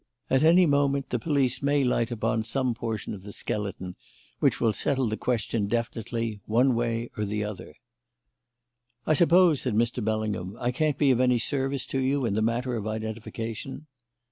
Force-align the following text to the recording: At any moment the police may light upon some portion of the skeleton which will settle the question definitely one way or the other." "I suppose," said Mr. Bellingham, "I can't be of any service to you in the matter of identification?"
At 0.31 0.41
any 0.41 0.65
moment 0.65 1.11
the 1.11 1.19
police 1.19 1.61
may 1.61 1.83
light 1.83 2.09
upon 2.09 2.41
some 2.41 2.73
portion 2.73 3.13
of 3.13 3.21
the 3.21 3.31
skeleton 3.31 3.95
which 4.39 4.59
will 4.59 4.73
settle 4.73 5.05
the 5.07 5.15
question 5.15 5.67
definitely 5.67 6.39
one 6.47 6.73
way 6.73 7.11
or 7.17 7.23
the 7.23 7.43
other." 7.43 7.75
"I 9.05 9.13
suppose," 9.13 9.61
said 9.61 9.75
Mr. 9.75 10.03
Bellingham, 10.03 10.57
"I 10.59 10.71
can't 10.71 10.97
be 10.97 11.11
of 11.11 11.19
any 11.19 11.37
service 11.37 11.85
to 11.85 11.99
you 11.99 12.25
in 12.25 12.33
the 12.33 12.41
matter 12.41 12.75
of 12.75 12.87
identification?" 12.87 13.85